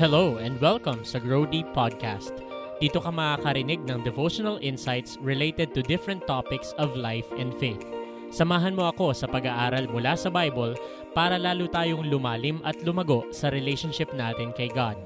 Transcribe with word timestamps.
Hello 0.00 0.40
and 0.40 0.56
welcome 0.64 1.04
sa 1.04 1.20
Grow 1.20 1.44
Deep 1.44 1.76
Podcast. 1.76 2.32
Dito 2.80 3.04
ka 3.04 3.12
makakarinig 3.12 3.84
ng 3.84 4.00
devotional 4.00 4.56
insights 4.64 5.20
related 5.20 5.76
to 5.76 5.84
different 5.84 6.24
topics 6.24 6.72
of 6.80 6.96
life 6.96 7.28
and 7.36 7.52
faith. 7.60 7.84
Samahan 8.32 8.72
mo 8.72 8.88
ako 8.88 9.12
sa 9.12 9.28
pag-aaral 9.28 9.92
mula 9.92 10.16
sa 10.16 10.32
Bible 10.32 10.72
para 11.12 11.36
lalo 11.36 11.68
tayong 11.68 12.08
lumalim 12.08 12.64
at 12.64 12.80
lumago 12.80 13.28
sa 13.28 13.52
relationship 13.52 14.08
natin 14.16 14.56
kay 14.56 14.72
God. 14.72 14.96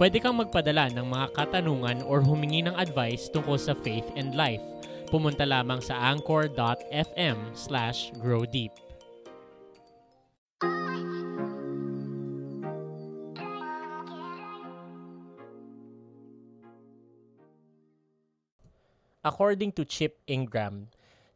Pwede 0.00 0.24
kang 0.24 0.40
magpadala 0.40 0.88
ng 0.96 1.04
mga 1.04 1.26
katanungan 1.36 2.00
or 2.08 2.24
humingi 2.24 2.64
ng 2.64 2.72
advice 2.80 3.28
tungkol 3.28 3.60
sa 3.60 3.76
faith 3.76 4.08
and 4.16 4.32
life. 4.32 4.64
Pumunta 5.12 5.44
lamang 5.44 5.84
sa 5.84 6.00
anchor.fm 6.00 7.52
slash 7.52 8.08
growdeep. 8.24 8.72
According 19.24 19.72
to 19.72 19.86
Chip 19.86 20.20
Ingram, 20.26 20.88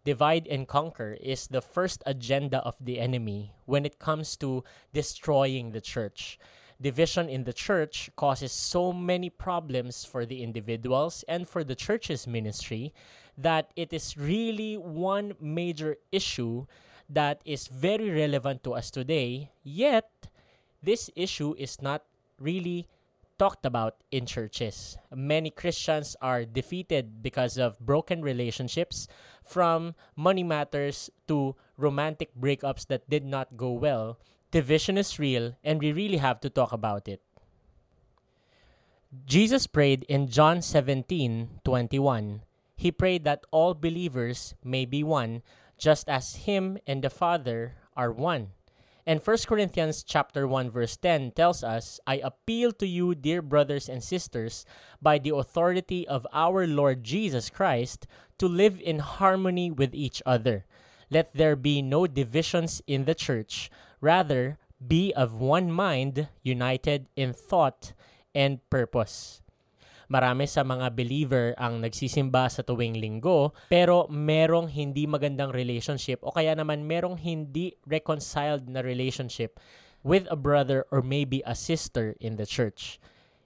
divide 0.05 0.47
and 0.47 0.69
conquer 0.69 1.17
is 1.23 1.47
the 1.47 1.63
first 1.63 2.03
agenda 2.05 2.59
of 2.59 2.77
the 2.79 3.01
enemy 3.01 3.55
when 3.65 3.87
it 3.87 3.99
comes 3.99 4.37
to 4.45 4.63
destroying 4.93 5.73
the 5.73 5.81
church. 5.81 6.39
Division 6.79 7.31
in 7.31 7.45
the 7.45 7.55
church 7.55 8.11
causes 8.15 8.53
so 8.53 8.93
many 8.93 9.31
problems 9.31 10.05
for 10.05 10.27
the 10.27 10.43
individuals 10.43 11.25
and 11.27 11.49
for 11.49 11.65
the 11.65 11.75
church's 11.75 12.27
ministry 12.27 12.93
that 13.39 13.73
it 13.75 13.91
is 13.91 14.19
really 14.19 14.77
one 14.77 15.33
major 15.41 15.97
issue 16.13 16.67
that 17.09 17.41
is 17.47 17.69
very 17.69 18.11
relevant 18.11 18.63
to 18.65 18.75
us 18.75 18.91
today. 18.91 19.51
Yet, 19.65 20.29
this 20.83 21.09
issue 21.17 21.55
is 21.57 21.81
not 21.81 22.05
really 22.39 22.87
talked 23.39 23.65
about 23.65 24.03
in 24.11 24.27
churches. 24.27 24.99
Many 25.15 25.51
Christians 25.51 26.17
are 26.21 26.45
defeated 26.45 27.23
because 27.23 27.57
of 27.57 27.79
broken 27.79 28.23
relationships, 28.23 29.09
from 29.45 29.95
money 30.17 30.43
matters 30.43 31.11
to 31.29 31.55
romantic 31.77 32.35
breakups 32.35 32.87
that 32.89 33.09
did 33.09 33.25
not 33.25 33.57
go 33.57 33.73
well. 33.73 34.19
Division 34.51 34.99
is 34.99 35.19
real, 35.19 35.55
and 35.63 35.81
we 35.81 35.93
really 35.93 36.19
have 36.19 36.41
to 36.41 36.51
talk 36.51 36.73
about 36.73 37.07
it. 37.09 37.23
Jesus 39.25 39.67
prayed 39.67 40.05
in 40.09 40.29
John 40.29 40.61
17 40.61 41.61
21. 41.65 42.43
He 42.77 42.93
prayed 42.93 43.25
that 43.25 43.45
all 43.51 43.75
believers 43.75 44.55
may 44.63 44.85
be 44.85 45.03
one, 45.03 45.43
just 45.79 46.09
as 46.09 46.45
Him 46.45 46.79
and 46.87 47.03
the 47.03 47.11
Father 47.11 47.77
are 47.97 48.13
one. 48.13 48.53
And 49.09 49.25
1 49.25 49.49
Corinthians 49.49 50.03
chapter 50.03 50.47
1 50.47 50.69
verse 50.69 50.99
10 50.99 51.31
tells 51.31 51.65
us, 51.65 51.99
I 52.07 52.21
appeal 52.21 52.73
to 52.73 52.87
you, 52.87 53.15
dear 53.15 53.41
brothers 53.41 53.89
and 53.89 54.05
sisters, 54.05 54.67
by 55.01 55.17
the 55.17 55.35
authority 55.35 56.07
of 56.07 56.27
our 56.31 56.67
Lord 56.67 57.05
Jesus 57.05 57.49
Christ, 57.49 58.07
to 58.37 58.47
live 58.47 58.79
in 58.79 58.99
harmony 58.99 59.71
with 59.71 59.95
each 59.95 60.21
other. 60.27 60.67
Let 61.09 61.33
there 61.33 61.57
be 61.57 61.81
no 61.81 62.07
divisions 62.07 62.83
in 62.87 63.07
the 63.07 63.15
church, 63.15 63.71
rather 64.03 64.59
be 64.77 65.15
of 65.15 65.41
one 65.41 65.73
mind, 65.73 66.29
united 66.43 67.09
in 67.17 67.33
thought 67.33 67.95
and 68.35 68.61
purpose. 68.69 69.41
Marami 70.09 70.49
sa 70.49 70.65
mga 70.65 70.89
believer 70.97 71.53
ang 71.61 71.85
nagsisimba 71.85 72.49
sa 72.49 72.65
tuwing 72.65 72.97
linggo 72.97 73.53
pero 73.69 74.09
merong 74.09 74.73
hindi 74.73 75.05
magandang 75.05 75.53
relationship 75.53 76.25
o 76.25 76.33
kaya 76.33 76.57
naman 76.57 76.89
merong 76.89 77.21
hindi 77.21 77.77
reconciled 77.85 78.65
na 78.73 78.81
relationship 78.81 79.61
with 80.01 80.25
a 80.33 80.39
brother 80.39 80.89
or 80.89 81.05
maybe 81.05 81.45
a 81.45 81.53
sister 81.53 82.17
in 82.25 82.41
the 82.41 82.49
church. 82.49 82.97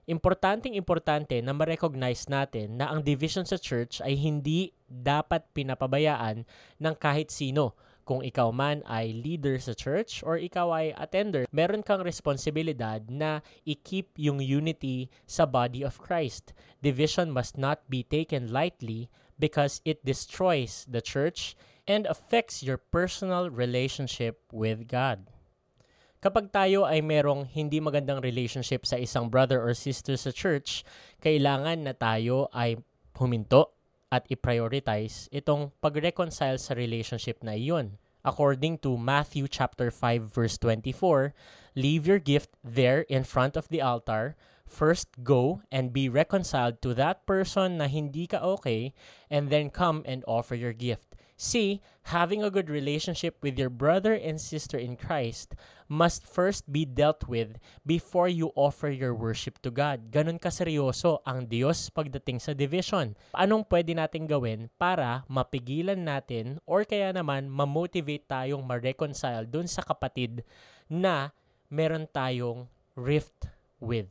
Importanteng 0.07 0.79
importante 0.79 1.35
na 1.43 1.51
ma-recognize 1.51 2.31
natin 2.31 2.79
na 2.79 2.95
ang 2.95 3.03
division 3.03 3.43
sa 3.43 3.59
church 3.59 3.99
ay 3.99 4.15
hindi 4.15 4.71
dapat 4.87 5.51
pinapabayaan 5.51 6.47
ng 6.79 6.95
kahit 6.99 7.35
sino 7.35 7.75
kung 8.03 8.23
ikaw 8.23 8.51
man 8.51 8.83
ay 8.87 9.15
leader 9.15 9.59
sa 9.59 9.75
church 9.75 10.23
or 10.27 10.39
ikaw 10.39 10.71
ay 10.75 10.95
attender, 10.99 11.47
meron 11.55 11.87
kang 11.87 12.03
responsibilidad 12.03 13.03
na 13.07 13.41
i-keep 13.63 14.15
yung 14.19 14.43
unity 14.43 15.11
sa 15.27 15.47
body 15.47 15.87
of 15.87 16.03
Christ. 16.03 16.51
Division 16.83 17.31
must 17.31 17.55
not 17.55 17.87
be 17.87 18.03
taken 18.03 18.51
lightly 18.51 19.07
because 19.39 19.83
it 19.83 20.03
destroys 20.07 20.87
the 20.87 21.03
church 21.03 21.55
and 21.87 22.07
affects 22.07 22.63
your 22.63 22.79
personal 22.79 23.51
relationship 23.51 24.43
with 24.55 24.87
God. 24.87 25.27
Kapag 26.23 26.55
tayo 26.55 26.87
ay 26.87 27.03
merong 27.03 27.51
hindi 27.51 27.83
magandang 27.83 28.23
relationship 28.23 28.87
sa 28.87 28.95
isang 28.95 29.27
brother 29.27 29.59
or 29.59 29.75
sister 29.75 30.15
sa 30.15 30.31
church, 30.31 30.87
kailangan 31.19 31.83
na 31.83 31.95
tayo 31.99 32.47
ay 32.55 32.79
huminto 33.19 33.82
at 34.13 34.29
i-prioritize 34.29 35.33
itong 35.33 35.73
pag-reconcile 35.81 36.61
sa 36.61 36.77
relationship 36.77 37.41
na 37.41 37.57
iyon. 37.57 37.97
According 38.23 38.85
to 38.85 39.01
Matthew 39.01 39.49
chapter 39.49 39.91
5 39.91 40.29
verse 40.31 40.61
24, 40.61 41.35
leave 41.75 42.07
your 42.07 42.21
gift 42.21 42.53
there 42.61 43.09
in 43.09 43.25
front 43.25 43.57
of 43.57 43.67
the 43.73 43.81
altar, 43.81 44.37
first 44.69 45.09
go 45.25 45.65
and 45.73 45.91
be 45.91 46.13
reconciled 46.13 46.79
to 46.85 46.95
that 46.95 47.27
person 47.27 47.81
na 47.81 47.89
hindi 47.89 48.29
ka 48.29 48.39
okay, 48.61 48.95
and 49.33 49.51
then 49.51 49.73
come 49.73 50.05
and 50.07 50.23
offer 50.29 50.55
your 50.55 50.77
gift. 50.77 51.17
See, 51.43 51.83
having 52.15 52.47
a 52.47 52.55
good 52.55 52.71
relationship 52.71 53.43
with 53.43 53.59
your 53.59 53.67
brother 53.67 54.15
and 54.15 54.39
sister 54.39 54.79
in 54.79 54.95
Christ 54.95 55.59
must 55.91 56.23
first 56.23 56.71
be 56.71 56.87
dealt 56.87 57.27
with 57.27 57.59
before 57.83 58.31
you 58.31 58.55
offer 58.55 58.87
your 58.87 59.11
worship 59.11 59.59
to 59.67 59.75
God. 59.75 60.15
Ganon 60.15 60.39
kaseryoso 60.39 61.19
ang 61.27 61.51
Diyos 61.51 61.91
pagdating 61.91 62.39
sa 62.39 62.55
division. 62.55 63.19
Anong 63.35 63.67
pwede 63.67 63.91
natin 63.91 64.31
gawin 64.31 64.71
para 64.79 65.27
mapigilan 65.27 66.07
natin 66.07 66.63
or 66.63 66.87
kaya 66.87 67.11
naman 67.11 67.51
ma-motivate 67.51 68.31
tayong 68.31 68.63
ma-reconcile 68.63 69.43
dun 69.43 69.67
sa 69.67 69.83
kapatid 69.83 70.47
na 70.87 71.35
meron 71.67 72.07
tayong 72.07 72.71
rift 72.95 73.51
with? 73.83 74.07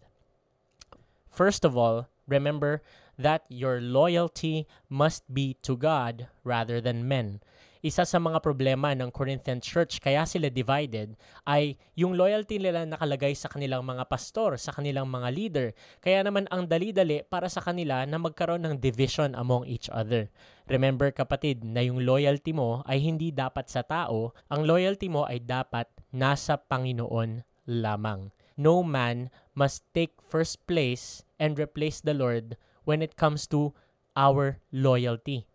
First 1.31 1.63
of 1.63 1.79
all, 1.79 2.11
remember 2.27 2.83
that 3.21 3.45
your 3.47 3.77
loyalty 3.77 4.65
must 4.89 5.23
be 5.29 5.55
to 5.61 5.77
God 5.77 6.27
rather 6.43 6.81
than 6.81 7.07
men. 7.07 7.39
Isa 7.81 8.05
sa 8.05 8.21
mga 8.21 8.45
problema 8.45 8.93
ng 8.93 9.09
Corinthian 9.09 9.57
church 9.57 9.97
kaya 10.05 10.21
sila 10.29 10.53
divided 10.53 11.17
ay 11.49 11.81
yung 11.97 12.13
loyalty 12.13 12.61
nila 12.61 12.85
nakalagay 12.85 13.33
sa 13.33 13.49
kanilang 13.49 13.81
mga 13.81 14.05
pastor, 14.05 14.53
sa 14.61 14.69
kanilang 14.69 15.09
mga 15.09 15.29
leader. 15.33 15.67
Kaya 15.97 16.21
naman 16.21 16.45
ang 16.53 16.69
dali-dali 16.69 17.25
para 17.25 17.49
sa 17.49 17.57
kanila 17.57 18.05
na 18.05 18.21
magkaroon 18.21 18.61
ng 18.69 18.75
division 18.77 19.33
among 19.33 19.65
each 19.65 19.89
other. 19.89 20.29
Remember 20.69 21.09
kapatid 21.09 21.65
na 21.65 21.81
yung 21.81 22.05
loyalty 22.05 22.53
mo 22.53 22.85
ay 22.85 23.01
hindi 23.01 23.33
dapat 23.33 23.65
sa 23.65 23.81
tao, 23.81 24.37
ang 24.53 24.61
loyalty 24.61 25.09
mo 25.09 25.25
ay 25.25 25.41
dapat 25.41 25.89
nasa 26.13 26.61
Panginoon 26.61 27.41
lamang. 27.65 28.29
No 28.61 28.85
man 28.85 29.33
must 29.57 29.81
take 29.89 30.21
first 30.21 30.69
place 30.69 31.25
and 31.41 31.57
replace 31.57 31.97
the 31.97 32.13
Lord 32.13 32.61
when 32.83 33.01
it 33.01 33.15
comes 33.15 33.47
to 33.47 33.73
our 34.15 34.59
loyalty. 34.71 35.45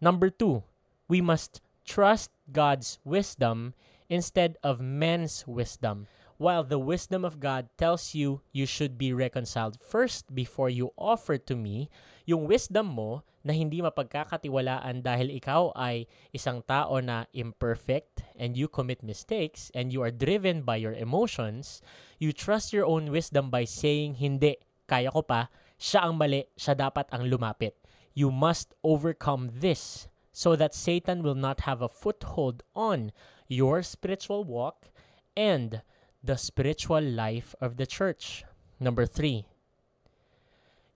Number 0.00 0.30
two, 0.30 0.62
we 1.08 1.20
must 1.20 1.60
trust 1.84 2.30
God's 2.52 2.98
wisdom 3.04 3.74
instead 4.08 4.56
of 4.62 4.80
men's 4.80 5.44
wisdom. 5.46 6.06
While 6.38 6.62
the 6.62 6.78
wisdom 6.78 7.24
of 7.24 7.42
God 7.42 7.66
tells 7.76 8.14
you 8.14 8.42
you 8.52 8.62
should 8.62 8.94
be 8.94 9.12
reconciled 9.12 9.82
first 9.82 10.30
before 10.30 10.70
you 10.70 10.94
offer 10.94 11.36
to 11.36 11.56
me, 11.56 11.90
yung 12.30 12.46
wisdom 12.46 12.94
mo 12.94 13.26
na 13.42 13.50
hindi 13.50 13.82
mapagkakatiwalaan 13.82 15.02
dahil 15.02 15.34
ikaw 15.34 15.74
ay 15.74 16.06
isang 16.30 16.62
tao 16.62 17.02
na 17.02 17.26
imperfect 17.34 18.22
and 18.38 18.54
you 18.54 18.70
commit 18.70 19.02
mistakes 19.02 19.72
and 19.74 19.90
you 19.90 19.98
are 19.98 20.14
driven 20.14 20.62
by 20.62 20.78
your 20.78 20.94
emotions, 20.94 21.82
you 22.22 22.30
trust 22.30 22.70
your 22.70 22.86
own 22.86 23.10
wisdom 23.10 23.50
by 23.50 23.66
saying, 23.66 24.22
hindi, 24.22 24.62
kaya 24.86 25.10
ko 25.10 25.26
pa, 25.26 25.50
siya 25.78 26.10
ang 26.10 26.18
mali, 26.18 26.44
siya 26.58 26.74
dapat 26.74 27.06
ang 27.14 27.30
lumapit. 27.30 27.78
You 28.12 28.34
must 28.34 28.74
overcome 28.82 29.62
this 29.62 30.10
so 30.34 30.58
that 30.58 30.74
Satan 30.74 31.22
will 31.22 31.38
not 31.38 31.70
have 31.70 31.80
a 31.80 31.88
foothold 31.88 32.62
on 32.74 33.14
your 33.46 33.82
spiritual 33.82 34.42
walk 34.42 34.90
and 35.38 35.82
the 36.22 36.36
spiritual 36.36 37.00
life 37.00 37.54
of 37.62 37.78
the 37.78 37.86
church. 37.86 38.44
Number 38.78 39.06
three, 39.06 39.46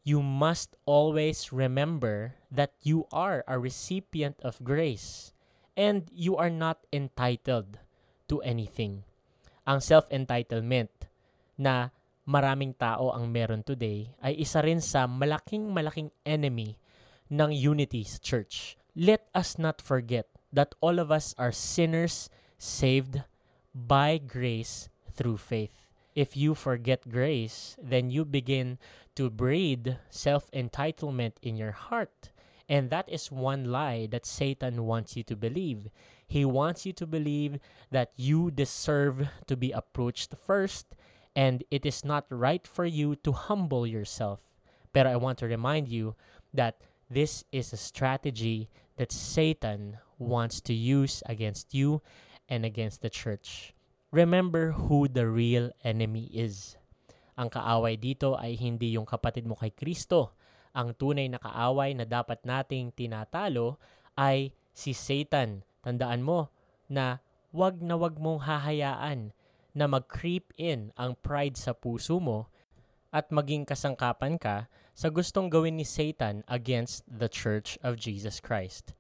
you 0.03 0.23
must 0.23 0.77
always 0.85 1.53
remember 1.53 2.35
that 2.51 2.75
you 2.83 3.07
are 3.13 3.45
a 3.47 3.59
recipient 3.59 4.37
of 4.43 4.63
grace 4.63 5.33
and 5.77 6.11
you 6.13 6.37
are 6.37 6.51
not 6.51 6.87
entitled 6.93 7.79
to 8.29 8.43
anything. 8.43 9.07
Ang 9.67 9.79
self-entitlement 9.79 10.91
na 11.55 11.95
maraming 12.23 12.75
tao 12.75 13.11
ang 13.11 13.31
meron 13.31 13.67
today 13.67 14.15
ay 14.23 14.39
isa 14.39 14.63
rin 14.63 14.79
sa 14.79 15.11
malaking-malaking 15.11 16.11
enemy 16.23 16.79
ng 17.33 17.51
unity 17.51 18.05
sa 18.05 18.21
church. 18.23 18.77
Let 18.93 19.27
us 19.33 19.57
not 19.57 19.81
forget 19.81 20.29
that 20.53 20.77
all 20.85 21.01
of 21.01 21.11
us 21.11 21.35
are 21.41 21.51
sinners 21.51 22.29
saved 22.61 23.25
by 23.73 24.21
grace 24.21 24.93
through 25.11 25.41
faith. 25.41 25.73
If 26.13 26.37
you 26.37 26.55
forget 26.55 27.09
grace, 27.09 27.77
then 27.81 28.13
you 28.13 28.29
begin 28.29 28.77
to 29.17 29.33
breed 29.33 29.97
self 30.13 30.51
entitlement 30.53 31.41
in 31.41 31.57
your 31.57 31.73
heart. 31.73 32.31
And 32.69 32.91
that 32.91 33.09
is 33.09 33.33
one 33.33 33.73
lie 33.73 34.09
that 34.13 34.25
Satan 34.25 34.85
wants 34.85 35.17
you 35.17 35.23
to 35.25 35.37
believe. 35.37 35.89
He 36.29 36.45
wants 36.45 36.87
you 36.87 36.93
to 36.95 37.07
believe 37.07 37.61
that 37.91 38.13
you 38.17 38.51
deserve 38.51 39.29
to 39.47 39.57
be 39.57 39.73
approached 39.73 40.33
first, 40.37 40.95
and 41.35 41.65
it 41.71 41.85
is 41.87 42.05
not 42.05 42.27
right 42.29 42.67
for 42.67 42.85
you 42.85 43.17
to 43.25 43.33
humble 43.33 43.87
yourself. 43.87 44.41
But 44.93 45.07
I 45.07 45.17
want 45.17 45.39
to 45.41 45.49
remind 45.49 45.89
you 45.89 46.15
that 46.53 46.81
this 47.09 47.45
is 47.53 47.73
a 47.73 47.81
strategy 47.81 48.69
that 48.97 49.13
Satan 49.13 49.99
wants 50.19 50.61
to 50.69 50.75
use 50.75 51.23
against 51.27 51.73
you 51.73 52.03
and 52.49 52.65
against 52.65 53.01
the 53.01 53.11
church. 53.11 53.73
Remember 54.13 54.73
who 54.73 55.09
the 55.09 55.25
real 55.25 55.73
enemy 55.81 56.29
is. 56.33 56.77
Ang 57.41 57.49
kaaway 57.49 57.97
dito 57.97 58.37
ay 58.37 58.61
hindi 58.61 58.93
yung 58.93 59.09
kapatid 59.09 59.49
mo 59.49 59.57
kay 59.57 59.73
Kristo. 59.73 60.37
Ang 60.77 60.93
tunay 60.93 61.33
na 61.33 61.41
kaaway 61.41 61.97
na 61.97 62.05
dapat 62.05 62.45
nating 62.45 62.93
tinatalo 62.93 63.81
ay 64.21 64.53
si 64.77 64.93
Satan. 64.93 65.65
Tandaan 65.81 66.21
mo 66.21 66.53
na 66.93 67.25
wag 67.57 67.81
na 67.81 67.97
wag 67.97 68.21
mong 68.21 68.45
hahayaan 68.45 69.33
na 69.73 69.89
mag-creep 69.89 70.53
in 70.61 70.93
ang 70.97 71.17
pride 71.21 71.57
sa 71.57 71.73
puso 71.73 72.21
mo 72.21 72.49
at 73.13 73.29
maging 73.29 73.69
kasangkapan 73.69 74.41
ka 74.41 74.69
sa 74.93 75.09
gustong 75.09 75.49
gawin 75.49 75.77
ni 75.77 75.85
Satan 75.85 76.45
against 76.49 77.05
the 77.09 77.29
Church 77.29 77.81
of 77.81 77.97
Jesus 77.97 78.41
Christ. 78.41 78.93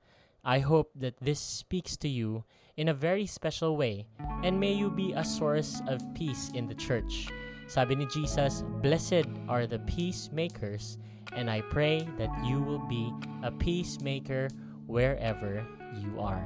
I 0.42 0.58
hope 0.58 0.90
that 0.96 1.20
this 1.22 1.38
speaks 1.38 1.96
to 2.02 2.08
you 2.08 2.44
in 2.76 2.88
a 2.88 2.96
very 2.96 3.26
special 3.26 3.76
way, 3.76 4.08
and 4.42 4.58
may 4.58 4.72
you 4.72 4.90
be 4.90 5.12
a 5.12 5.24
source 5.24 5.80
of 5.86 6.02
peace 6.14 6.50
in 6.54 6.66
the 6.66 6.74
church. 6.74 7.28
Sabi 7.68 7.94
ni 7.94 8.06
Jesus, 8.10 8.64
Blessed 8.82 9.28
are 9.48 9.68
the 9.68 9.78
peacemakers, 9.86 10.98
and 11.36 11.48
I 11.48 11.62
pray 11.70 12.08
that 12.18 12.32
you 12.44 12.60
will 12.60 12.82
be 12.90 13.12
a 13.44 13.52
peacemaker 13.52 14.48
wherever 14.86 15.64
you 15.94 16.18
are. 16.18 16.44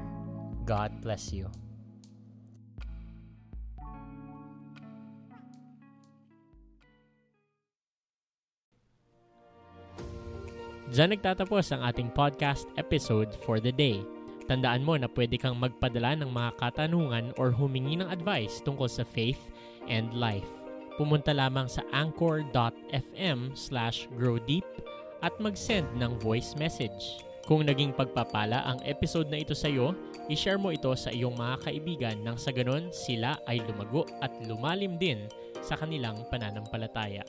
God 0.67 1.01
bless 1.01 1.33
you. 1.33 1.49
Diyan 10.87 11.19
nagtatapos 11.19 11.75
ang 11.75 11.83
ating 11.83 12.15
podcast 12.15 12.71
episode 12.79 13.35
for 13.43 13.59
the 13.59 13.75
day. 13.75 14.07
Tandaan 14.47 14.87
mo 14.87 14.95
na 14.95 15.11
pwede 15.11 15.35
kang 15.35 15.59
magpadala 15.59 16.15
ng 16.23 16.31
mga 16.31 16.63
katanungan 16.63 17.35
or 17.35 17.51
humingi 17.51 17.99
ng 17.99 18.07
advice 18.07 18.63
tungkol 18.63 18.87
sa 18.87 19.03
faith 19.03 19.51
and 19.91 20.15
life. 20.15 20.47
Pumunta 20.95 21.35
lamang 21.35 21.67
sa 21.67 21.83
anchor.fm 21.91 23.51
slash 23.59 24.07
growdeep 24.15 24.63
at 25.27 25.35
mag-send 25.43 25.91
ng 25.99 26.15
voice 26.23 26.55
message. 26.55 27.27
Kung 27.51 27.67
naging 27.67 27.91
pagpapala 27.91 28.63
ang 28.63 28.79
episode 28.87 29.27
na 29.27 29.43
ito 29.43 29.59
sa 29.59 29.67
iyo, 29.67 29.91
i-share 30.31 30.59
mo 30.59 30.71
ito 30.71 30.95
sa 30.95 31.11
iyong 31.11 31.35
mga 31.35 31.67
kaibigan 31.67 32.17
nang 32.23 32.39
sa 32.39 32.55
ganon 32.55 32.95
sila 32.95 33.35
ay 33.51 33.59
lumago 33.67 34.07
at 34.23 34.31
lumalim 34.47 34.95
din 35.03 35.27
sa 35.67 35.75
kanilang 35.75 36.15
pananampalataya. 36.31 37.27